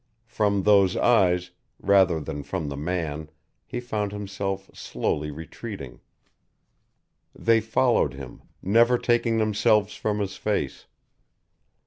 From 0.25 0.63
those 0.63 0.97
eyes, 0.97 1.51
rather 1.79 2.19
than 2.19 2.41
from 2.41 2.69
the 2.69 2.75
man, 2.75 3.29
he 3.67 3.79
found 3.79 4.11
himself 4.11 4.67
slowly 4.73 5.29
retreating. 5.29 5.99
They 7.35 7.61
followed 7.61 8.15
him, 8.15 8.41
never 8.63 8.97
taking 8.97 9.37
themselves 9.37 9.93
from 9.95 10.17
his 10.17 10.37
face. 10.37 10.87